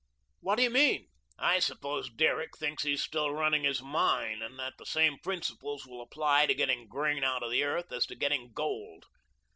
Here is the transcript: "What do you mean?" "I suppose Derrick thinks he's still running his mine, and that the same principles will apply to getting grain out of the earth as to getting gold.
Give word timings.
"What 0.39 0.55
do 0.55 0.63
you 0.63 0.71
mean?" 0.71 1.09
"I 1.37 1.59
suppose 1.59 2.09
Derrick 2.09 2.57
thinks 2.57 2.81
he's 2.81 3.03
still 3.03 3.31
running 3.31 3.65
his 3.65 3.83
mine, 3.83 4.41
and 4.41 4.57
that 4.57 4.79
the 4.79 4.85
same 4.87 5.19
principles 5.19 5.85
will 5.85 6.01
apply 6.01 6.47
to 6.47 6.55
getting 6.55 6.87
grain 6.87 7.23
out 7.23 7.43
of 7.43 7.51
the 7.51 7.63
earth 7.63 7.91
as 7.91 8.07
to 8.07 8.15
getting 8.15 8.51
gold. 8.51 9.05